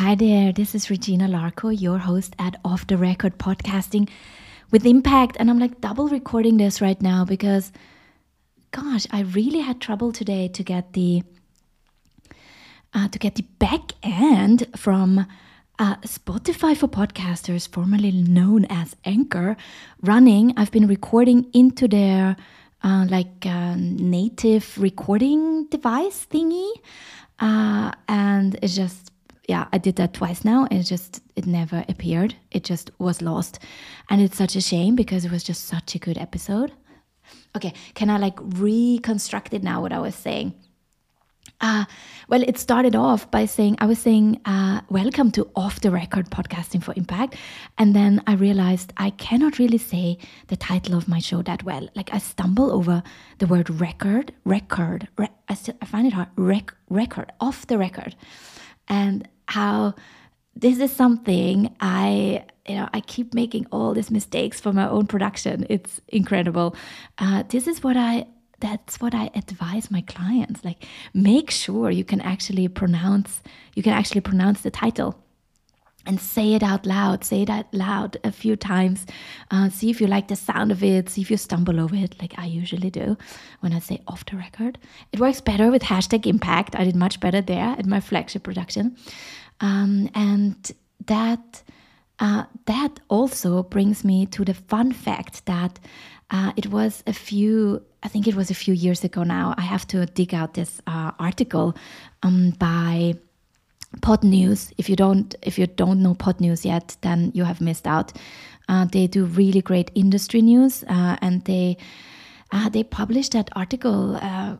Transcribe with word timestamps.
Hi 0.00 0.14
there, 0.14 0.50
this 0.50 0.74
is 0.74 0.88
Regina 0.88 1.28
Larco, 1.28 1.78
your 1.78 1.98
host 1.98 2.34
at 2.38 2.58
Off 2.64 2.86
the 2.86 2.96
Record 2.96 3.36
Podcasting 3.36 4.08
with 4.70 4.86
Impact. 4.86 5.36
And 5.38 5.50
I'm 5.50 5.58
like 5.58 5.82
double 5.82 6.08
recording 6.08 6.56
this 6.56 6.80
right 6.80 7.00
now 7.02 7.26
because, 7.26 7.70
gosh, 8.70 9.06
I 9.10 9.20
really 9.20 9.60
had 9.60 9.78
trouble 9.78 10.10
today 10.10 10.48
to 10.48 10.62
get 10.62 10.94
the 10.94 11.22
uh, 12.94 13.08
to 13.08 13.18
get 13.18 13.34
the 13.34 13.44
back 13.58 13.92
end 14.02 14.66
from 14.74 15.26
uh, 15.78 15.96
Spotify 15.96 16.74
for 16.74 16.88
podcasters, 16.88 17.68
formerly 17.68 18.10
known 18.10 18.64
as 18.70 18.96
Anchor, 19.04 19.54
running. 20.00 20.54
I've 20.56 20.72
been 20.72 20.86
recording 20.86 21.50
into 21.52 21.86
their 21.86 22.36
uh, 22.82 23.04
like 23.10 23.44
uh, 23.44 23.74
native 23.76 24.78
recording 24.78 25.66
device 25.66 26.26
thingy, 26.30 26.72
uh, 27.38 27.92
and 28.08 28.58
it's 28.62 28.74
just 28.74 29.09
yeah, 29.50 29.66
I 29.72 29.78
did 29.78 29.96
that 29.96 30.14
twice 30.14 30.44
now, 30.44 30.68
and 30.70 30.78
it 30.78 30.84
just 30.84 31.20
it 31.34 31.44
never 31.44 31.84
appeared. 31.88 32.36
It 32.52 32.62
just 32.62 32.92
was 33.00 33.20
lost, 33.20 33.58
and 34.08 34.22
it's 34.22 34.36
such 34.36 34.54
a 34.54 34.60
shame 34.60 34.94
because 34.94 35.24
it 35.24 35.32
was 35.32 35.42
just 35.42 35.64
such 35.64 35.96
a 35.96 35.98
good 35.98 36.18
episode. 36.18 36.70
Okay, 37.56 37.72
can 37.94 38.10
I 38.10 38.18
like 38.18 38.38
reconstruct 38.40 39.52
it 39.52 39.64
now? 39.64 39.82
What 39.82 39.92
I 39.92 39.98
was 39.98 40.14
saying. 40.14 40.54
Uh, 41.60 41.84
well, 42.28 42.42
it 42.42 42.58
started 42.58 42.94
off 42.94 43.28
by 43.30 43.44
saying, 43.44 43.76
I 43.80 43.86
was 43.86 43.98
saying, 43.98 44.40
uh, 44.44 44.80
welcome 44.88 45.30
to 45.32 45.50
Off 45.56 45.80
the 45.80 45.90
Record 45.90 46.30
Podcasting 46.30 46.82
for 46.82 46.94
Impact. 46.96 47.34
And 47.76 47.94
then 47.94 48.22
I 48.26 48.34
realized 48.34 48.92
I 48.96 49.10
cannot 49.10 49.58
really 49.58 49.78
say 49.78 50.16
the 50.46 50.56
title 50.56 50.94
of 50.94 51.08
my 51.08 51.18
show 51.18 51.42
that 51.42 51.64
well. 51.64 51.88
Like 51.94 52.14
I 52.14 52.18
stumble 52.18 52.70
over 52.70 53.02
the 53.38 53.46
word 53.46 53.68
record, 53.68 54.32
record. 54.44 55.08
Re- 55.18 55.36
I, 55.48 55.54
still, 55.54 55.76
I 55.82 55.86
find 55.86 56.06
it 56.06 56.14
hard. 56.14 56.28
Rec- 56.36 56.74
record, 56.88 57.32
off 57.40 57.66
the 57.66 57.76
record. 57.76 58.14
And 58.88 59.28
how 59.50 59.94
this 60.54 60.78
is 60.78 60.92
something 60.92 61.74
I, 61.80 62.44
you 62.66 62.76
know, 62.76 62.88
I 62.92 63.00
keep 63.00 63.34
making 63.34 63.66
all 63.72 63.94
these 63.94 64.10
mistakes 64.10 64.60
for 64.60 64.72
my 64.72 64.88
own 64.88 65.06
production. 65.06 65.66
It's 65.68 66.00
incredible. 66.08 66.76
Uh, 67.18 67.42
this 67.48 67.66
is 67.66 67.82
what 67.82 67.96
I 67.96 68.26
that's 68.60 69.00
what 69.00 69.14
I 69.14 69.30
advise 69.34 69.90
my 69.90 70.02
clients. 70.02 70.62
Like, 70.66 70.84
make 71.14 71.50
sure 71.50 71.90
you 71.90 72.04
can 72.04 72.20
actually 72.20 72.68
pronounce 72.68 73.42
you 73.74 73.82
can 73.82 73.92
actually 73.92 74.20
pronounce 74.20 74.60
the 74.60 74.70
title 74.70 75.19
and 76.06 76.20
say 76.20 76.54
it 76.54 76.62
out 76.62 76.86
loud. 76.86 77.24
Say 77.24 77.42
it 77.42 77.50
out 77.50 77.72
loud 77.72 78.16
a 78.24 78.32
few 78.32 78.56
times. 78.56 79.06
Uh, 79.50 79.68
see 79.68 79.90
if 79.90 80.00
you 80.00 80.06
like 80.06 80.28
the 80.28 80.36
sound 80.36 80.72
of 80.72 80.82
it. 80.82 81.08
See 81.08 81.20
if 81.20 81.30
you 81.30 81.36
stumble 81.36 81.80
over 81.80 81.94
it, 81.94 82.20
like 82.20 82.34
I 82.38 82.46
usually 82.46 82.90
do 82.90 83.16
when 83.60 83.72
I 83.72 83.78
say 83.78 84.00
off 84.08 84.24
the 84.24 84.36
record. 84.36 84.78
It 85.12 85.20
works 85.20 85.40
better 85.40 85.70
with 85.70 85.82
hashtag 85.82 86.26
impact. 86.26 86.74
I 86.76 86.84
did 86.84 86.96
much 86.96 87.20
better 87.20 87.40
there 87.40 87.76
at 87.78 87.86
my 87.86 88.00
flagship 88.00 88.42
production. 88.42 88.96
Um, 89.60 90.08
and 90.14 90.72
that 91.06 91.62
uh, 92.18 92.44
that 92.66 93.00
also 93.08 93.62
brings 93.62 94.04
me 94.04 94.26
to 94.26 94.44
the 94.44 94.54
fun 94.54 94.92
fact 94.92 95.46
that 95.46 95.80
uh, 96.30 96.52
it 96.56 96.66
was 96.66 97.02
a 97.06 97.12
few, 97.12 97.82
I 98.02 98.08
think 98.08 98.28
it 98.28 98.34
was 98.34 98.50
a 98.50 98.54
few 98.54 98.74
years 98.74 99.02
ago 99.04 99.22
now. 99.22 99.54
I 99.56 99.62
have 99.62 99.86
to 99.88 100.04
dig 100.06 100.34
out 100.34 100.54
this 100.54 100.80
uh, 100.86 101.12
article 101.18 101.74
um, 102.22 102.50
by 102.58 103.14
Podnews. 103.98 104.72
If 104.78 104.88
you 104.88 104.96
don't, 104.96 105.34
if 105.42 105.58
you 105.58 105.66
don't 105.66 106.02
know 106.02 106.14
Pod 106.14 106.40
News 106.40 106.64
yet, 106.64 106.96
then 107.00 107.32
you 107.34 107.44
have 107.44 107.60
missed 107.60 107.86
out. 107.86 108.12
Uh, 108.68 108.84
they 108.84 109.08
do 109.08 109.24
really 109.24 109.60
great 109.60 109.90
industry 109.96 110.40
news, 110.40 110.84
uh, 110.84 111.16
and 111.20 111.44
they 111.44 111.76
uh, 112.52 112.68
they 112.68 112.84
published 112.84 113.32
that 113.32 113.50
article. 113.56 114.16
Uh, 114.16 114.56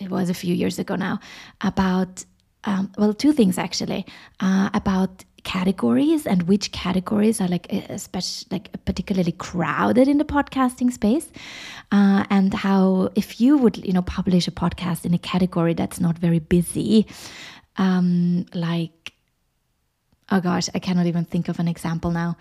it 0.00 0.10
was 0.10 0.28
a 0.28 0.34
few 0.34 0.54
years 0.54 0.80
ago 0.80 0.96
now 0.96 1.20
about 1.60 2.24
um, 2.64 2.90
well, 2.98 3.14
two 3.14 3.32
things 3.32 3.58
actually 3.58 4.04
about 4.40 5.24
categories 5.44 6.26
and 6.26 6.44
which 6.44 6.70
categories 6.72 7.40
are 7.40 7.48
like 7.48 7.72
especially 7.72 8.46
like 8.50 8.84
particularly 8.84 9.32
crowded 9.32 10.06
in 10.06 10.18
the 10.18 10.24
podcasting 10.24 10.92
space 10.92 11.28
uh, 11.90 12.24
and 12.30 12.54
how 12.54 13.08
if 13.16 13.40
you 13.40 13.58
would 13.58 13.76
you 13.78 13.92
know 13.92 14.02
publish 14.02 14.46
a 14.46 14.52
podcast 14.52 15.04
in 15.04 15.12
a 15.14 15.18
category 15.18 15.74
that's 15.74 15.98
not 15.98 16.16
very 16.16 16.38
busy 16.38 17.06
um, 17.76 18.46
like 18.54 19.12
oh 20.30 20.40
gosh 20.40 20.68
i 20.74 20.78
cannot 20.78 21.06
even 21.06 21.24
think 21.24 21.48
of 21.48 21.58
an 21.58 21.68
example 21.68 22.10
now. 22.10 22.36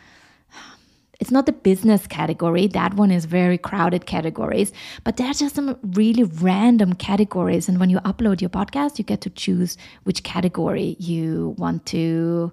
It's 1.20 1.30
not 1.30 1.46
the 1.46 1.52
business 1.52 2.08
category. 2.08 2.66
That 2.66 2.96
one 2.96 3.12
is 3.12 3.26
very 3.26 3.58
crowded 3.58 4.08
categories 4.08 4.74
but 5.04 5.18
there 5.18 5.28
are 5.28 5.34
just 5.34 5.54
some 5.56 5.78
really 5.84 6.24
random 6.24 6.94
categories. 6.94 7.70
And 7.70 7.80
when 7.80 7.92
you 7.92 8.00
upload 8.00 8.42
your 8.42 8.50
podcast 8.50 8.98
you 8.98 9.04
get 9.04 9.22
to 9.22 9.30
choose 9.30 9.78
which 10.04 10.24
category 10.24 10.96
you 11.00 11.56
want 11.60 11.86
to 11.88 12.52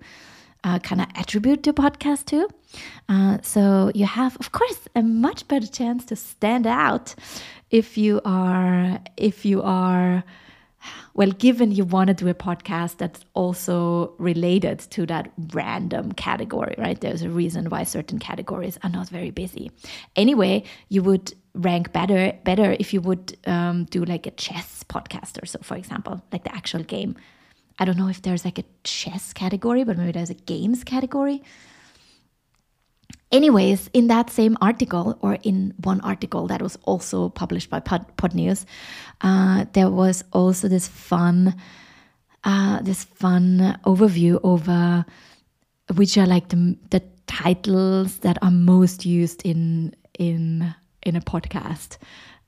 uh, 0.64 0.78
kind 0.80 1.00
of 1.00 1.06
attribute 1.14 1.66
your 1.66 1.72
podcast 1.72 2.26
to. 2.26 2.48
Uh, 3.08 3.38
so 3.42 3.90
you 3.94 4.04
have, 4.04 4.36
of 4.36 4.52
course, 4.52 4.80
a 4.94 5.02
much 5.02 5.46
better 5.48 5.66
chance 5.66 6.04
to 6.06 6.16
stand 6.16 6.66
out 6.66 7.14
if 7.70 7.96
you 7.98 8.20
are 8.24 8.98
if 9.16 9.44
you 9.44 9.62
are 9.62 10.24
well 11.14 11.30
given 11.32 11.72
you 11.72 11.84
want 11.84 12.08
to 12.08 12.14
do 12.14 12.28
a 12.28 12.34
podcast 12.34 12.98
that's 12.98 13.24
also 13.34 14.12
related 14.18 14.78
to 14.78 15.06
that 15.06 15.32
random 15.52 16.12
category 16.12 16.74
right? 16.78 17.00
There's 17.00 17.22
a 17.22 17.30
reason 17.30 17.70
why 17.70 17.84
certain 17.84 18.18
categories 18.18 18.78
are 18.82 18.90
not 18.90 19.08
very 19.08 19.30
busy. 19.30 19.70
Anyway 20.16 20.64
you 20.88 21.02
would 21.02 21.34
rank 21.54 21.92
better 21.92 22.32
better 22.44 22.76
if 22.78 22.94
you 22.94 23.00
would 23.00 23.36
um, 23.46 23.84
do 23.86 24.04
like 24.04 24.26
a 24.26 24.30
chess 24.32 24.84
podcast 24.88 25.42
or 25.42 25.46
so 25.46 25.58
for 25.62 25.76
example 25.76 26.22
like 26.32 26.44
the 26.44 26.54
actual 26.54 26.82
game. 26.82 27.16
I 27.78 27.84
don't 27.84 27.96
know 27.96 28.08
if 28.08 28.22
there's 28.22 28.44
like 28.44 28.58
a 28.58 28.64
chess 28.82 29.32
category, 29.32 29.84
but 29.84 29.96
maybe 29.96 30.12
there's 30.12 30.30
a 30.30 30.34
games 30.34 30.82
category. 30.82 31.42
Anyways, 33.30 33.90
in 33.92 34.06
that 34.06 34.30
same 34.30 34.56
article, 34.60 35.18
or 35.20 35.38
in 35.42 35.74
one 35.84 36.00
article 36.00 36.46
that 36.46 36.62
was 36.62 36.78
also 36.84 37.28
published 37.28 37.68
by 37.68 37.80
Pod, 37.80 38.34
News, 38.34 38.64
uh, 39.20 39.66
there 39.74 39.90
was 39.90 40.24
also 40.32 40.68
this 40.68 40.88
fun, 40.88 41.54
uh, 42.44 42.80
this 42.80 43.04
fun 43.04 43.78
overview 43.84 44.40
over 44.42 45.04
which 45.94 46.16
are 46.18 46.26
like 46.26 46.48
the, 46.48 46.76
the 46.90 47.02
titles 47.26 48.18
that 48.18 48.38
are 48.42 48.50
most 48.50 49.04
used 49.04 49.42
in 49.44 49.94
in 50.18 50.74
in 51.02 51.16
a 51.16 51.20
podcast. 51.20 51.98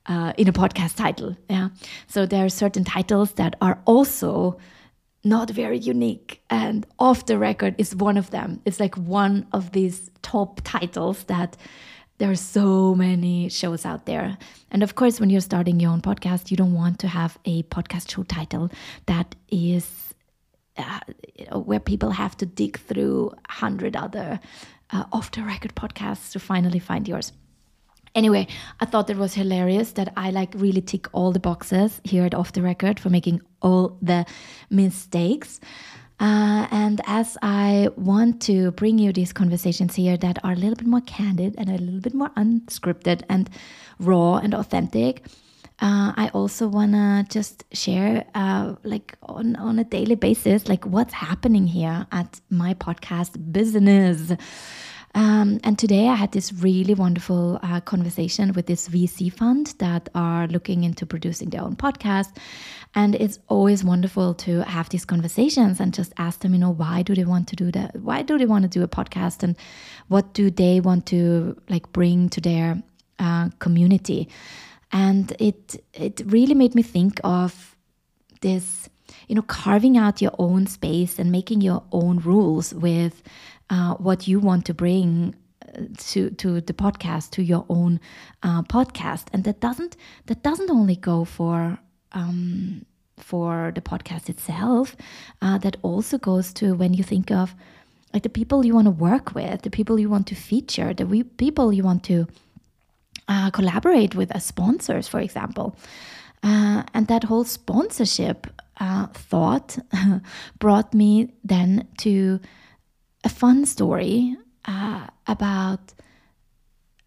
Uh, 0.07 0.33
in 0.35 0.47
a 0.47 0.51
podcast 0.51 0.95
title, 0.95 1.37
yeah. 1.47 1.69
So 2.07 2.25
there 2.25 2.43
are 2.43 2.49
certain 2.49 2.83
titles 2.83 3.33
that 3.33 3.55
are 3.61 3.79
also 3.85 4.57
not 5.23 5.49
very 5.49 5.77
unique. 5.77 6.41
And 6.49 6.85
Off 6.99 7.25
the 7.25 7.37
Record 7.37 7.75
is 7.77 7.95
one 7.95 8.17
of 8.17 8.31
them. 8.31 8.61
It's 8.65 8.79
like 8.79 8.95
one 8.95 9.47
of 9.51 9.71
these 9.71 10.09
top 10.21 10.61
titles 10.63 11.23
that 11.25 11.57
there 12.17 12.29
are 12.29 12.35
so 12.35 12.93
many 12.93 13.49
shows 13.49 13.85
out 13.85 14.05
there. 14.05 14.37
And 14.69 14.83
of 14.83 14.95
course, 14.95 15.19
when 15.19 15.29
you're 15.29 15.41
starting 15.41 15.79
your 15.79 15.91
own 15.91 16.01
podcast, 16.01 16.51
you 16.51 16.57
don't 16.57 16.73
want 16.73 16.99
to 16.99 17.07
have 17.07 17.37
a 17.45 17.63
podcast 17.63 18.11
show 18.11 18.23
title 18.23 18.69
that 19.07 19.35
is 19.49 20.13
uh, 20.77 20.99
where 21.53 21.79
people 21.79 22.11
have 22.11 22.37
to 22.37 22.45
dig 22.45 22.79
through 22.79 23.31
a 23.49 23.51
hundred 23.51 23.95
other 23.95 24.39
uh, 24.91 25.05
off 25.11 25.31
the 25.31 25.43
record 25.43 25.73
podcasts 25.75 26.31
to 26.33 26.39
finally 26.39 26.79
find 26.79 27.07
yours. 27.07 27.33
Anyway, 28.13 28.45
I 28.79 28.85
thought 28.85 29.09
it 29.09 29.17
was 29.17 29.33
hilarious 29.33 29.93
that 29.93 30.11
I 30.17 30.31
like 30.31 30.53
really 30.55 30.81
tick 30.81 31.07
all 31.13 31.31
the 31.31 31.39
boxes 31.39 32.01
here 32.03 32.25
at 32.25 32.33
Off 32.33 32.51
the 32.51 32.61
Record 32.61 32.99
for 32.99 33.09
making 33.09 33.41
all 33.61 33.97
the 34.01 34.25
mistakes. 34.69 35.61
Uh, 36.19 36.67
and 36.71 37.01
as 37.07 37.37
I 37.41 37.89
want 37.95 38.41
to 38.43 38.71
bring 38.71 38.99
you 38.99 39.11
these 39.11 39.33
conversations 39.33 39.95
here 39.95 40.17
that 40.17 40.37
are 40.43 40.51
a 40.51 40.55
little 40.55 40.75
bit 40.75 40.87
more 40.87 41.01
candid 41.01 41.55
and 41.57 41.69
a 41.69 41.77
little 41.77 42.01
bit 42.01 42.13
more 42.13 42.29
unscripted 42.37 43.23
and 43.29 43.49
raw 43.97 44.35
and 44.35 44.53
authentic, 44.53 45.25
uh, 45.79 46.13
I 46.15 46.29
also 46.33 46.67
wanna 46.67 47.25
just 47.27 47.63
share, 47.73 48.25
uh, 48.35 48.75
like 48.83 49.17
on 49.23 49.55
on 49.55 49.79
a 49.79 49.83
daily 49.83 50.13
basis, 50.13 50.69
like 50.69 50.85
what's 50.85 51.13
happening 51.13 51.65
here 51.65 52.05
at 52.11 52.39
my 52.51 52.75
podcast 52.75 53.51
business. 53.51 54.31
Um, 55.13 55.59
and 55.63 55.77
today 55.77 56.07
I 56.07 56.15
had 56.15 56.31
this 56.31 56.53
really 56.53 56.93
wonderful 56.93 57.59
uh, 57.61 57.81
conversation 57.81 58.53
with 58.53 58.65
this 58.65 58.87
VC 58.87 59.31
fund 59.31 59.73
that 59.79 60.07
are 60.15 60.47
looking 60.47 60.83
into 60.83 61.05
producing 61.05 61.49
their 61.49 61.61
own 61.61 61.75
podcast. 61.75 62.37
And 62.95 63.15
it's 63.15 63.39
always 63.47 63.83
wonderful 63.83 64.33
to 64.35 64.63
have 64.63 64.89
these 64.89 65.05
conversations 65.05 65.79
and 65.79 65.93
just 65.93 66.13
ask 66.17 66.41
them, 66.41 66.53
you 66.53 66.59
know, 66.59 66.71
why 66.71 67.01
do 67.01 67.15
they 67.15 67.25
want 67.25 67.47
to 67.49 67.55
do 67.55 67.71
that? 67.71 67.95
Why 67.97 68.21
do 68.21 68.37
they 68.37 68.45
want 68.45 68.63
to 68.63 68.69
do 68.69 68.83
a 68.83 68.87
podcast? 68.87 69.43
And 69.43 69.55
what 70.07 70.33
do 70.33 70.49
they 70.49 70.79
want 70.79 71.05
to 71.07 71.57
like 71.69 71.91
bring 71.91 72.29
to 72.29 72.41
their 72.41 72.81
uh, 73.19 73.49
community? 73.59 74.29
And 74.91 75.33
it 75.39 75.81
it 75.93 76.21
really 76.25 76.53
made 76.53 76.75
me 76.75 76.83
think 76.83 77.21
of 77.23 77.75
this, 78.41 78.89
you 79.27 79.35
know, 79.35 79.41
carving 79.41 79.97
out 79.97 80.21
your 80.21 80.35
own 80.37 80.67
space 80.67 81.17
and 81.17 81.31
making 81.31 81.61
your 81.61 81.83
own 81.93 82.19
rules 82.19 82.73
with 82.73 83.23
uh, 83.71 83.95
what 83.95 84.27
you 84.27 84.39
want 84.39 84.65
to 84.65 84.73
bring 84.73 85.33
uh, 85.65 85.81
to 85.97 86.29
to 86.31 86.61
the 86.61 86.73
podcast 86.73 87.31
to 87.31 87.41
your 87.41 87.65
own 87.69 87.99
uh, 88.43 88.61
podcast 88.63 89.27
and 89.33 89.43
that 89.45 89.59
doesn't 89.61 89.95
that 90.27 90.43
doesn't 90.43 90.69
only 90.69 90.95
go 90.95 91.23
for 91.25 91.79
um, 92.11 92.85
for 93.17 93.71
the 93.73 93.81
podcast 93.81 94.29
itself. 94.29 94.95
Uh, 95.41 95.57
that 95.59 95.77
also 95.83 96.17
goes 96.17 96.51
to 96.53 96.73
when 96.75 96.93
you 96.93 97.03
think 97.03 97.31
of 97.31 97.55
like 98.13 98.23
the 98.23 98.29
people 98.29 98.65
you 98.65 98.73
want 98.75 98.85
to 98.85 98.91
work 98.91 99.33
with, 99.33 99.61
the 99.61 99.69
people 99.69 99.97
you 99.97 100.09
want 100.09 100.27
to 100.27 100.35
feature, 100.35 100.93
the 100.93 101.05
we- 101.05 101.23
people 101.23 101.71
you 101.71 101.83
want 101.83 102.03
to 102.03 102.27
uh, 103.29 103.49
collaborate 103.51 104.15
with 104.15 104.35
as 104.35 104.43
sponsors, 104.43 105.07
for 105.07 105.21
example. 105.21 105.77
Uh, 106.43 106.83
and 106.93 107.07
that 107.07 107.23
whole 107.23 107.45
sponsorship 107.45 108.47
thought 109.13 109.77
brought 110.59 110.93
me 110.93 111.31
then 111.43 111.87
to 111.99 112.39
a 113.23 113.29
fun 113.29 113.65
story 113.65 114.35
uh, 114.65 115.07
about 115.27 115.93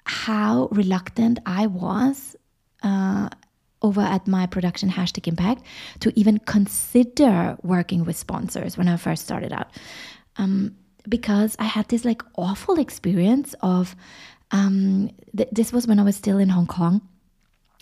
how 0.07 0.69
reluctant 0.71 1.39
I 1.47 1.67
was 1.67 2.37
uh, 2.83 3.29
over 3.83 4.01
at 4.01 4.27
my 4.27 4.47
production 4.47 4.91
hashtag 4.91 5.27
impact 5.29 5.63
to 6.01 6.13
even 6.19 6.39
consider 6.39 7.57
working 7.63 8.05
with 8.05 8.17
sponsors 8.17 8.77
when 8.77 8.89
I 8.89 8.97
first 8.97 9.25
started 9.25 9.53
out. 9.53 9.69
Um, 10.37 10.77
because 11.09 11.55
I 11.59 11.65
had 11.65 11.89
this 11.89 12.05
like 12.05 12.23
awful 12.37 12.79
experience 12.79 13.55
of 13.61 13.95
um, 14.51 15.11
th- 15.37 15.51
this 15.53 15.73
was 15.73 15.87
when 15.87 15.99
I 15.99 16.03
was 16.03 16.17
still 16.17 16.39
in 16.39 16.49
Hong 16.49 16.67
Kong. 16.67 17.03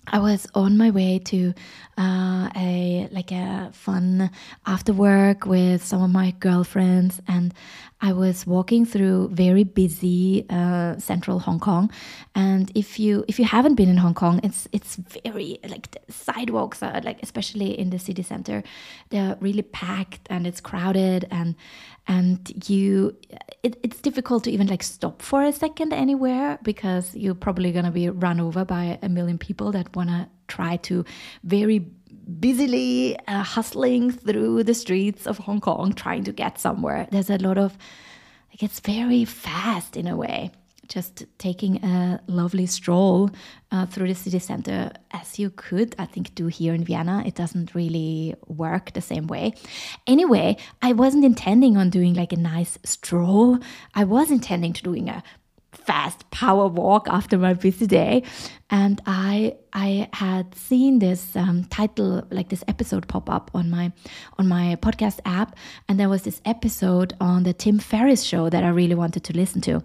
I 0.08 0.18
was 0.18 0.46
on 0.54 0.76
my 0.76 0.90
way 0.90 1.20
to 1.26 1.54
uh, 1.96 2.50
a 2.56 3.08
like 3.12 3.30
a 3.30 3.70
fun 3.72 4.30
after 4.66 4.92
work 4.92 5.46
with 5.46 5.84
some 5.84 6.02
of 6.02 6.10
my 6.10 6.32
girlfriends, 6.40 7.20
and 7.28 7.54
I 8.00 8.12
was 8.12 8.44
walking 8.44 8.84
through 8.84 9.28
very 9.28 9.62
busy 9.62 10.44
uh, 10.50 10.98
central 10.98 11.38
Hong 11.38 11.60
Kong. 11.60 11.90
And 12.34 12.72
if 12.74 12.98
you 12.98 13.24
if 13.28 13.38
you 13.38 13.44
haven't 13.44 13.76
been 13.76 13.88
in 13.88 13.96
Hong 13.98 14.14
Kong, 14.14 14.40
it's 14.42 14.66
it's 14.72 14.96
very 14.96 15.60
like 15.68 15.96
sidewalks 16.08 16.82
are 16.82 17.00
like 17.02 17.22
especially 17.22 17.78
in 17.78 17.90
the 17.90 17.98
city 17.98 18.22
center, 18.22 18.64
they're 19.10 19.36
really 19.40 19.62
packed 19.62 20.26
and 20.28 20.46
it's 20.46 20.60
crowded 20.60 21.28
and 21.30 21.54
and 22.06 22.68
you 22.68 23.16
it, 23.62 23.78
it's 23.82 24.00
difficult 24.00 24.44
to 24.44 24.50
even 24.50 24.66
like 24.66 24.82
stop 24.82 25.22
for 25.22 25.44
a 25.44 25.52
second 25.52 25.92
anywhere 25.92 26.58
because 26.62 27.14
you're 27.14 27.34
probably 27.34 27.72
going 27.72 27.84
to 27.84 27.90
be 27.90 28.08
run 28.10 28.40
over 28.40 28.64
by 28.64 28.98
a 29.02 29.08
million 29.08 29.38
people 29.38 29.72
that 29.72 29.94
want 29.94 30.08
to 30.08 30.28
try 30.48 30.76
to 30.78 31.04
very 31.44 31.78
busily 32.40 33.18
uh, 33.26 33.42
hustling 33.42 34.10
through 34.10 34.62
the 34.64 34.74
streets 34.74 35.26
of 35.26 35.38
Hong 35.38 35.60
Kong 35.60 35.92
trying 35.92 36.24
to 36.24 36.32
get 36.32 36.58
somewhere. 36.58 37.08
There's 37.10 37.30
a 37.30 37.38
lot 37.38 37.58
of, 37.58 37.76
like, 38.50 38.62
it's 38.62 38.80
very 38.80 39.24
fast 39.24 39.96
in 39.96 40.06
a 40.06 40.16
way. 40.16 40.50
Just 40.88 41.24
taking 41.38 41.82
a 41.84 42.20
lovely 42.26 42.66
stroll 42.66 43.30
uh, 43.70 43.86
through 43.86 44.08
the 44.08 44.14
city 44.14 44.38
center, 44.38 44.92
as 45.12 45.38
you 45.38 45.50
could, 45.50 45.94
I 45.98 46.06
think, 46.06 46.34
do 46.34 46.48
here 46.48 46.74
in 46.74 46.84
Vienna. 46.84 47.22
It 47.24 47.34
doesn't 47.34 47.74
really 47.74 48.34
work 48.46 48.92
the 48.92 49.00
same 49.00 49.26
way. 49.26 49.54
Anyway, 50.06 50.56
I 50.82 50.92
wasn't 50.92 51.24
intending 51.24 51.76
on 51.76 51.88
doing 51.88 52.14
like 52.14 52.32
a 52.32 52.36
nice 52.36 52.78
stroll. 52.84 53.58
I 53.94 54.04
was 54.04 54.30
intending 54.30 54.72
to 54.74 54.82
doing 54.82 55.08
a 55.08 55.22
fast 55.72 56.30
power 56.30 56.68
walk 56.68 57.08
after 57.08 57.38
my 57.38 57.54
busy 57.54 57.86
day 57.86 58.22
and 58.70 59.00
i 59.06 59.54
i 59.72 60.08
had 60.12 60.54
seen 60.54 60.98
this 60.98 61.34
um, 61.34 61.64
title 61.64 62.22
like 62.30 62.50
this 62.50 62.62
episode 62.68 63.08
pop 63.08 63.30
up 63.30 63.50
on 63.54 63.70
my 63.70 63.90
on 64.38 64.46
my 64.46 64.76
podcast 64.82 65.18
app 65.24 65.56
and 65.88 65.98
there 65.98 66.10
was 66.10 66.22
this 66.22 66.42
episode 66.44 67.14
on 67.20 67.42
the 67.44 67.54
tim 67.54 67.78
ferriss 67.78 68.22
show 68.22 68.50
that 68.50 68.62
i 68.62 68.68
really 68.68 68.94
wanted 68.94 69.24
to 69.24 69.32
listen 69.32 69.60
to 69.62 69.82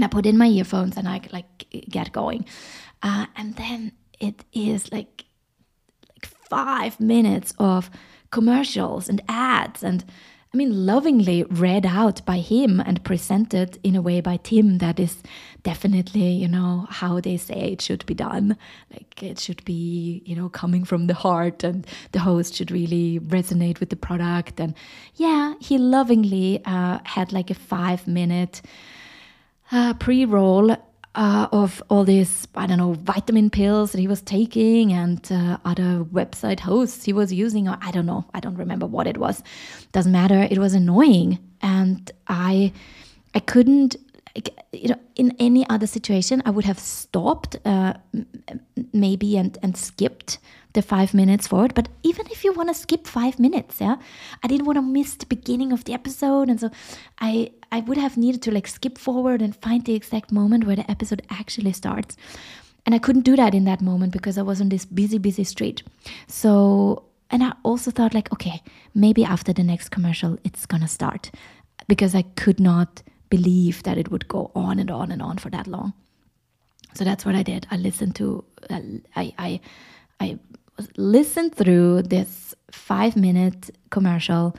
and 0.00 0.04
i 0.04 0.08
put 0.08 0.26
in 0.26 0.38
my 0.38 0.46
earphones 0.46 0.96
and 0.96 1.06
i 1.06 1.20
like 1.30 1.66
get 1.88 2.12
going 2.12 2.44
uh, 3.02 3.26
and 3.36 3.56
then 3.56 3.92
it 4.18 4.44
is 4.52 4.90
like 4.92 5.24
like 6.08 6.26
five 6.26 6.98
minutes 6.98 7.52
of 7.58 7.90
commercials 8.30 9.08
and 9.08 9.20
ads 9.28 9.82
and 9.82 10.04
I 10.52 10.56
mean, 10.56 10.84
lovingly 10.84 11.44
read 11.44 11.86
out 11.86 12.26
by 12.26 12.38
him 12.38 12.80
and 12.80 13.04
presented 13.04 13.78
in 13.84 13.94
a 13.94 14.02
way 14.02 14.20
by 14.20 14.36
Tim 14.36 14.78
that 14.78 14.98
is 14.98 15.22
definitely, 15.62 16.26
you 16.26 16.48
know, 16.48 16.88
how 16.90 17.20
they 17.20 17.36
say 17.36 17.70
it 17.70 17.80
should 17.80 18.04
be 18.04 18.14
done. 18.14 18.56
Like 18.92 19.22
it 19.22 19.38
should 19.38 19.64
be, 19.64 20.24
you 20.26 20.34
know, 20.34 20.48
coming 20.48 20.84
from 20.84 21.06
the 21.06 21.14
heart 21.14 21.62
and 21.62 21.86
the 22.10 22.18
host 22.18 22.56
should 22.56 22.72
really 22.72 23.20
resonate 23.20 23.78
with 23.78 23.90
the 23.90 23.96
product. 23.96 24.58
And 24.58 24.74
yeah, 25.14 25.54
he 25.60 25.78
lovingly 25.78 26.60
uh, 26.64 26.98
had 27.04 27.32
like 27.32 27.50
a 27.50 27.54
five 27.54 28.08
minute 28.08 28.60
uh, 29.72 29.94
pre 29.94 30.24
roll 30.24 30.76
uh, 31.14 31.48
of 31.52 31.82
all 31.90 32.04
these, 32.04 32.46
I 32.54 32.66
don't 32.66 32.78
know, 32.78 32.92
vitamin 32.92 33.50
pills 33.50 33.92
that 33.92 33.98
he 33.98 34.06
was 34.06 34.22
taking 34.22 34.92
and 34.92 35.26
uh, 35.30 35.58
other 35.64 36.04
website 36.04 36.60
hosts 36.60 37.04
he 37.04 37.12
was 37.12 37.32
using. 37.32 37.68
Or 37.68 37.76
I 37.80 37.90
don't 37.90 38.06
know. 38.06 38.24
I 38.32 38.40
don't 38.40 38.56
remember 38.56 38.86
what 38.86 39.06
it 39.06 39.16
was. 39.16 39.42
Doesn't 39.92 40.12
matter. 40.12 40.46
It 40.50 40.58
was 40.58 40.74
annoying. 40.74 41.38
And 41.62 42.10
I, 42.28 42.72
I 43.34 43.40
couldn't, 43.40 43.96
you 44.72 44.88
know, 44.88 45.00
in 45.16 45.34
any 45.38 45.68
other 45.68 45.86
situation, 45.86 46.42
I 46.46 46.50
would 46.50 46.64
have 46.64 46.78
stopped 46.78 47.56
uh, 47.64 47.94
maybe 48.92 49.36
and, 49.36 49.58
and 49.62 49.76
skipped 49.76 50.38
the 50.72 50.82
five 50.82 51.14
minutes 51.14 51.46
forward. 51.48 51.74
But 51.74 51.88
even 52.02 52.26
if 52.30 52.44
you 52.44 52.52
want 52.52 52.68
to 52.68 52.74
skip 52.74 53.06
five 53.06 53.38
minutes, 53.38 53.80
yeah, 53.80 53.96
I 54.42 54.48
didn't 54.48 54.66
want 54.66 54.76
to 54.76 54.82
miss 54.82 55.14
the 55.14 55.26
beginning 55.26 55.72
of 55.72 55.84
the 55.84 55.94
episode, 55.94 56.48
and 56.48 56.60
so 56.60 56.70
I 57.20 57.50
I 57.72 57.80
would 57.80 57.98
have 57.98 58.16
needed 58.16 58.42
to 58.42 58.50
like 58.50 58.66
skip 58.66 58.98
forward 58.98 59.42
and 59.42 59.54
find 59.54 59.84
the 59.84 59.94
exact 59.94 60.32
moment 60.32 60.64
where 60.64 60.76
the 60.76 60.90
episode 60.90 61.22
actually 61.30 61.72
starts. 61.72 62.16
And 62.86 62.94
I 62.94 62.98
couldn't 62.98 63.22
do 63.22 63.36
that 63.36 63.54
in 63.54 63.64
that 63.64 63.80
moment 63.80 64.12
because 64.12 64.38
I 64.38 64.42
was 64.42 64.60
on 64.60 64.70
this 64.70 64.86
busy, 64.86 65.18
busy 65.18 65.44
street. 65.44 65.82
So, 66.26 67.04
and 67.30 67.44
I 67.44 67.52
also 67.62 67.90
thought, 67.90 68.14
like, 68.14 68.32
okay, 68.32 68.62
maybe 68.94 69.22
after 69.22 69.52
the 69.52 69.62
next 69.62 69.90
commercial, 69.90 70.38
it's 70.44 70.66
gonna 70.66 70.88
start 70.88 71.30
because 71.86 72.14
I 72.14 72.22
could 72.22 72.58
not 72.58 73.02
believe 73.28 73.82
that 73.84 73.98
it 73.98 74.10
would 74.10 74.26
go 74.28 74.50
on 74.54 74.78
and 74.78 74.90
on 74.90 75.12
and 75.12 75.22
on 75.22 75.38
for 75.38 75.50
that 75.50 75.66
long. 75.66 75.92
So 76.94 77.04
that's 77.04 77.24
what 77.24 77.34
I 77.34 77.42
did. 77.42 77.66
I 77.70 77.76
listened 77.76 78.16
to, 78.16 78.44
I, 78.68 79.32
I, 79.38 79.60
I 80.20 80.38
listened 80.96 81.54
through 81.54 82.02
this 82.02 82.54
five 82.70 83.16
minute 83.16 83.70
commercial. 83.90 84.56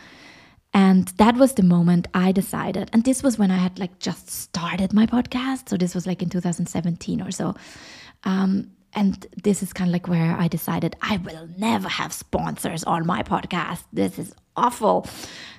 And 0.73 1.07
that 1.17 1.35
was 1.35 1.53
the 1.53 1.63
moment 1.63 2.07
I 2.13 2.31
decided. 2.31 2.89
And 2.93 3.03
this 3.03 3.23
was 3.23 3.37
when 3.37 3.51
I 3.51 3.57
had 3.57 3.77
like 3.77 3.99
just 3.99 4.29
started 4.29 4.93
my 4.93 5.05
podcast. 5.05 5.69
So 5.69 5.75
this 5.77 5.93
was 5.93 6.07
like 6.07 6.21
in 6.21 6.29
2017 6.29 7.21
or 7.21 7.31
so. 7.31 7.55
Um, 8.23 8.71
and 8.93 9.25
this 9.43 9.63
is 9.63 9.73
kind 9.73 9.89
of 9.89 9.93
like 9.93 10.07
where 10.07 10.35
I 10.37 10.47
decided 10.47 10.95
I 11.01 11.17
will 11.17 11.47
never 11.57 11.87
have 11.89 12.13
sponsors 12.13 12.83
on 12.83 13.05
my 13.05 13.23
podcast. 13.23 13.83
This 13.91 14.19
is 14.19 14.33
awful. 14.55 15.07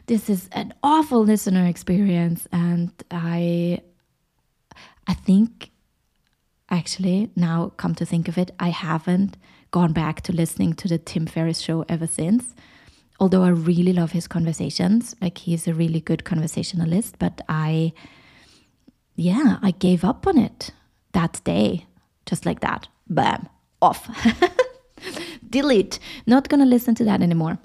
This 0.06 0.28
is 0.28 0.48
an 0.52 0.74
awful 0.82 1.24
listener 1.24 1.66
experience. 1.66 2.46
And 2.52 2.92
I, 3.10 3.80
I 5.06 5.14
think 5.14 5.70
actually 6.70 7.30
now 7.36 7.72
come 7.76 7.94
to 7.96 8.06
think 8.06 8.28
of 8.28 8.38
it, 8.38 8.50
I 8.58 8.68
haven't 8.70 9.36
gone 9.72 9.92
back 9.92 10.20
to 10.20 10.32
listening 10.32 10.74
to 10.74 10.86
the 10.86 10.98
Tim 10.98 11.26
Ferriss 11.26 11.58
show 11.58 11.84
ever 11.88 12.06
since. 12.06 12.54
Although 13.18 13.42
I 13.42 13.48
really 13.48 13.92
love 13.92 14.12
his 14.12 14.28
conversations, 14.28 15.16
like 15.20 15.38
he's 15.38 15.66
a 15.66 15.74
really 15.74 16.00
good 16.00 16.24
conversationalist, 16.24 17.18
but 17.18 17.40
I, 17.48 17.92
yeah, 19.16 19.58
I 19.62 19.72
gave 19.72 20.04
up 20.04 20.26
on 20.26 20.38
it 20.38 20.70
that 21.12 21.40
day, 21.44 21.86
just 22.26 22.46
like 22.46 22.60
that. 22.60 22.88
Bam, 23.08 23.48
off. 23.80 24.08
Delete. 25.50 25.98
Not 26.26 26.48
gonna 26.48 26.66
listen 26.66 26.94
to 26.96 27.04
that 27.04 27.20
anymore. 27.20 27.58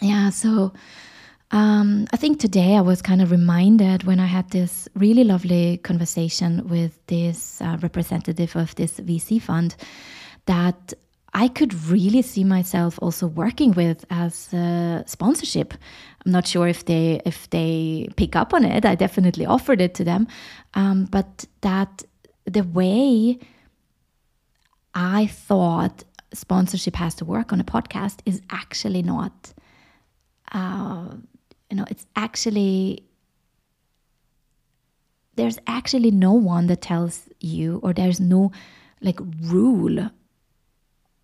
Yeah, 0.00 0.30
so 0.30 0.72
um, 1.50 2.06
I 2.12 2.16
think 2.16 2.38
today 2.38 2.76
I 2.76 2.80
was 2.80 3.02
kind 3.02 3.20
of 3.20 3.30
reminded 3.30 4.04
when 4.04 4.20
I 4.20 4.26
had 4.26 4.50
this 4.50 4.88
really 4.94 5.24
lovely 5.24 5.78
conversation 5.78 6.68
with 6.68 7.04
this 7.06 7.60
uh, 7.60 7.78
representative 7.82 8.54
of 8.54 8.74
this 8.76 9.00
VC 9.00 9.40
fund 9.40 9.74
that 10.46 10.94
I 11.34 11.48
could 11.48 11.74
really 11.88 12.22
see 12.22 12.42
myself 12.42 12.98
also 13.02 13.26
working 13.26 13.72
with 13.72 14.04
as 14.10 14.52
a 14.52 15.04
sponsorship. 15.06 15.74
I'm 16.24 16.32
not 16.32 16.46
sure 16.46 16.66
if 16.66 16.84
they 16.86 17.20
if 17.26 17.50
they 17.50 18.08
pick 18.16 18.34
up 18.34 18.54
on 18.54 18.64
it. 18.64 18.84
I 18.84 18.94
definitely 18.94 19.46
offered 19.46 19.80
it 19.80 19.94
to 19.94 20.04
them, 20.04 20.26
um, 20.74 21.04
but 21.04 21.44
that 21.60 22.02
the 22.44 22.62
way 22.62 23.38
I 24.94 25.26
thought 25.26 26.04
sponsorship 26.32 26.96
has 26.96 27.14
to 27.16 27.24
work 27.24 27.52
on 27.52 27.60
a 27.60 27.64
podcast 27.64 28.20
is 28.24 28.40
actually 28.50 29.02
not. 29.02 29.52
Uh, 30.52 31.14
you 31.70 31.76
know, 31.76 31.84
it's 31.90 32.06
actually 32.16 33.04
there's 35.36 35.58
actually 35.66 36.10
no 36.10 36.32
one 36.32 36.66
that 36.66 36.80
tells 36.80 37.28
you, 37.38 37.80
or 37.82 37.92
there's 37.92 38.18
no 38.18 38.50
like 39.00 39.20
rule 39.42 40.10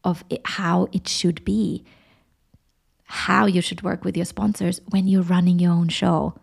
of 0.05 0.25
it, 0.31 0.41
how 0.45 0.89
it 0.93 1.09
should 1.09 1.45
be, 1.45 1.85
how 3.05 3.47
you 3.47 3.61
should 3.61 3.83
work 3.83 4.05
with 4.05 4.17
your 4.17 4.27
sponsors 4.27 4.81
when 4.91 5.09
you're 5.09 5.23
running 5.23 5.59
your 5.59 5.73
own 5.73 5.89
show. 5.89 6.35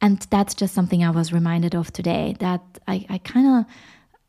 And 0.00 0.20
that's 0.30 0.54
just 0.54 0.74
something 0.74 1.02
I 1.02 1.10
was 1.10 1.32
reminded 1.32 1.74
of 1.74 1.92
today 1.92 2.36
that 2.40 2.62
I, 2.86 3.06
I 3.08 3.18
kind 3.18 3.46
of 3.46 3.64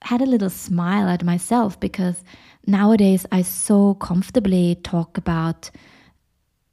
had 0.04 0.22
a 0.22 0.25
little 0.25 0.50
smile 0.50 1.08
at 1.10 1.24
myself 1.24 1.80
because 1.80 2.24
nowadays 2.68 3.25
I 3.32 3.42
so 3.42 3.96
comfortably 3.96 4.75
talk 4.84 5.18
about 5.18 5.72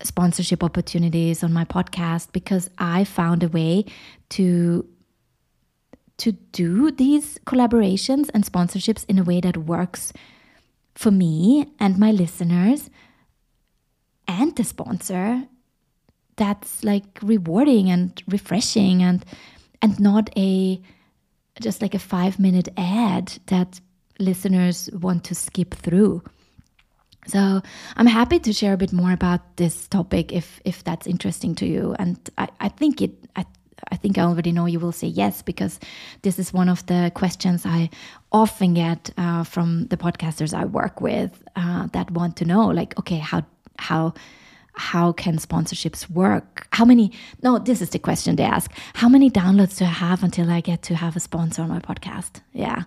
sponsorship 0.02 0.62
opportunities 0.62 1.42
on 1.42 1.52
my 1.52 1.64
podcast 1.64 2.32
because 2.32 2.68
I 2.78 3.04
found 3.04 3.42
a 3.42 3.48
way 3.48 3.84
to 4.30 4.86
to 6.18 6.32
do 6.52 6.90
these 6.90 7.38
collaborations 7.46 8.30
and 8.32 8.44
sponsorships 8.44 9.04
in 9.08 9.18
a 9.18 9.24
way 9.24 9.40
that 9.40 9.56
works 9.56 10.12
for 10.94 11.10
me 11.10 11.66
and 11.78 11.98
my 11.98 12.10
listeners 12.10 12.90
and 14.28 14.54
the 14.56 14.64
sponsor 14.64 15.44
that's 16.36 16.82
like 16.84 17.18
rewarding 17.22 17.90
and 17.90 18.22
refreshing 18.26 19.02
and 19.02 19.24
and 19.80 19.98
not 20.00 20.30
a 20.36 20.80
just 21.60 21.82
like 21.82 21.94
a 21.94 21.98
5 21.98 22.38
minute 22.38 22.68
ad 22.76 23.38
that 23.46 23.80
listeners 24.18 24.88
want 24.92 25.24
to 25.24 25.34
skip 25.34 25.74
through. 25.74 26.22
So 27.26 27.62
I'm 27.96 28.06
happy 28.06 28.38
to 28.40 28.52
share 28.52 28.72
a 28.72 28.76
bit 28.76 28.92
more 28.92 29.12
about 29.12 29.56
this 29.56 29.86
topic 29.88 30.32
if 30.32 30.60
if 30.64 30.82
that's 30.82 31.06
interesting 31.06 31.54
to 31.56 31.66
you. 31.66 31.94
And 31.98 32.18
I, 32.38 32.48
I 32.60 32.68
think 32.68 33.02
it 33.02 33.12
I, 33.36 33.44
I 33.90 33.96
think 33.96 34.18
I 34.18 34.22
already 34.22 34.52
know 34.52 34.66
you 34.66 34.80
will 34.80 34.92
say 34.92 35.08
yes 35.08 35.42
because 35.42 35.80
this 36.22 36.38
is 36.38 36.52
one 36.52 36.68
of 36.68 36.84
the 36.86 37.10
questions 37.14 37.66
I 37.66 37.90
often 38.30 38.74
get 38.74 39.10
uh, 39.16 39.44
from 39.44 39.86
the 39.88 39.96
podcasters 39.96 40.54
I 40.54 40.64
work 40.64 41.00
with 41.00 41.42
uh, 41.56 41.88
that 41.92 42.10
want 42.10 42.36
to 42.36 42.44
know 42.44 42.66
like 42.66 42.98
okay 42.98 43.18
how 43.18 43.44
how 43.78 44.14
how 44.74 45.12
can 45.12 45.36
sponsorships 45.36 46.08
work? 46.08 46.66
How 46.72 46.84
many? 46.84 47.12
No, 47.42 47.58
this 47.58 47.82
is 47.82 47.90
the 47.90 47.98
question 47.98 48.36
they 48.36 48.44
ask. 48.44 48.70
How 48.94 49.08
many 49.08 49.30
downloads 49.30 49.78
do 49.78 49.84
I 49.84 49.88
have 49.88 50.22
until 50.22 50.50
I 50.50 50.60
get 50.60 50.82
to 50.82 50.94
have 50.94 51.16
a 51.16 51.20
sponsor 51.20 51.62
on 51.62 51.68
my 51.68 51.80
podcast? 51.80 52.40
Yeah, 52.52 52.84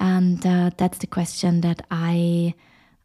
and 0.00 0.44
uh, 0.46 0.70
that's 0.76 0.98
the 0.98 1.06
question 1.06 1.60
that 1.60 1.84
I, 1.90 2.54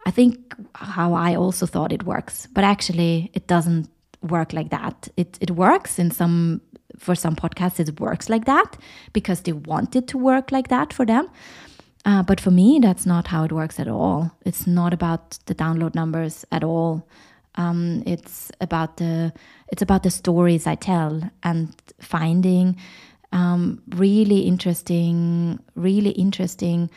I 0.05 0.11
think 0.11 0.55
how 0.75 1.13
I 1.13 1.35
also 1.35 1.65
thought 1.65 1.91
it 1.91 2.03
works, 2.03 2.47
but 2.53 2.63
actually 2.63 3.29
it 3.33 3.47
doesn't 3.47 3.89
work 4.21 4.53
like 4.53 4.69
that. 4.69 5.09
It 5.17 5.37
it 5.41 5.51
works 5.51 5.99
in 5.99 6.11
some 6.11 6.61
for 6.97 7.15
some 7.15 7.35
podcasts 7.35 7.79
it 7.79 7.99
works 7.99 8.29
like 8.29 8.45
that 8.45 8.77
because 9.13 9.41
they 9.41 9.53
want 9.53 9.95
it 9.95 10.07
to 10.07 10.17
work 10.17 10.51
like 10.51 10.67
that 10.69 10.93
for 10.93 11.05
them. 11.05 11.29
Uh, 12.05 12.23
but 12.23 12.39
for 12.39 12.51
me, 12.51 12.79
that's 12.81 13.05
not 13.05 13.27
how 13.27 13.43
it 13.43 13.51
works 13.51 13.79
at 13.79 13.87
all. 13.87 14.31
It's 14.45 14.65
not 14.65 14.93
about 14.93 15.37
the 15.45 15.55
download 15.55 15.93
numbers 15.93 16.45
at 16.51 16.63
all. 16.63 17.07
Um, 17.55 18.03
it's 18.05 18.51
about 18.61 18.97
the 18.97 19.33
it's 19.69 19.81
about 19.81 20.03
the 20.03 20.11
stories 20.11 20.67
I 20.67 20.75
tell 20.75 21.29
and 21.43 21.75
finding 21.99 22.77
um, 23.31 23.81
really 23.89 24.41
interesting, 24.41 25.59
really 25.75 26.11
interesting 26.11 26.89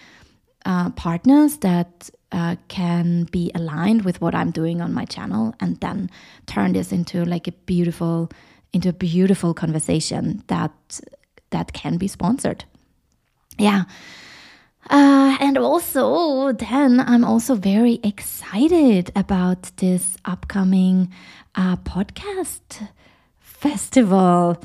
uh, 0.65 0.91
partners 0.91 1.59
that 1.59 2.11
uh, 2.33 2.57
can 2.69 3.25
be 3.25 3.51
aligned 3.55 4.05
with 4.05 4.21
what 4.21 4.35
I'm 4.35 4.51
doing 4.51 4.81
on 4.81 4.95
my 4.95 5.05
channel, 5.05 5.55
and 5.61 5.81
then 5.81 6.11
turn 6.47 6.73
this 6.73 6.93
into 6.93 7.25
like 7.25 7.49
a 7.49 7.53
beautiful, 7.53 8.31
into 8.73 8.89
a 8.89 8.93
beautiful 8.93 9.55
conversation 9.55 10.43
that 10.47 10.73
that 11.51 11.73
can 11.73 11.97
be 11.97 12.09
sponsored. 12.09 12.65
Yeah. 13.59 13.85
Uh, 14.89 15.37
and 15.41 15.59
also, 15.59 16.53
then 16.53 17.01
I'm 17.01 17.25
also 17.25 17.55
very 17.55 18.01
excited 18.03 19.13
about 19.15 19.71
this 19.77 20.17
upcoming 20.25 21.13
uh, 21.55 21.77
podcast 21.77 22.89
festival, 23.39 24.63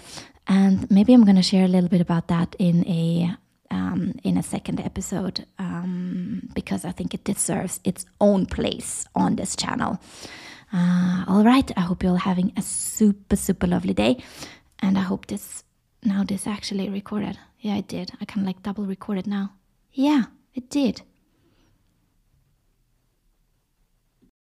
and 0.48 0.90
maybe 0.90 1.14
I'm 1.14 1.26
going 1.26 1.36
to 1.36 1.44
share 1.44 1.66
a 1.66 1.68
little 1.68 1.90
bit 1.90 2.02
about 2.02 2.28
that 2.30 2.56
in 2.58 2.88
a 2.88 3.36
um, 3.72 4.14
in 4.24 4.38
a 4.38 4.44
second 4.44 4.80
episode 4.80 5.46
um, 5.60 6.50
because 6.54 6.86
I 6.86 6.92
think 6.92 7.14
it 7.14 7.24
deserves 7.24 7.80
its 7.84 8.06
own 8.22 8.46
place 8.46 9.06
on 9.16 9.36
this 9.36 9.56
channel. 9.56 10.00
Uh, 10.74 11.24
all 11.28 11.44
right, 11.44 11.72
I 11.78 11.82
hope 11.82 12.04
you're 12.04 12.12
all 12.12 12.18
having 12.18 12.52
a 12.58 12.62
super 12.62 13.36
super 13.36 13.68
lovely 13.68 13.94
day, 13.94 14.24
and 14.80 14.98
I 14.98 15.02
hope 15.02 15.28
this 15.28 15.64
now 16.04 16.24
this 16.24 16.48
actually 16.48 16.90
recorded. 16.90 17.38
Yeah, 17.60 17.78
it 17.78 17.88
did. 17.88 18.12
I 18.22 18.26
can 18.26 18.46
like 18.46 18.62
double 18.64 18.86
record 18.86 19.18
it 19.18 19.28
now. 19.28 19.54
Yeah, 19.94 20.26
it 20.54 20.70
did. 20.70 21.02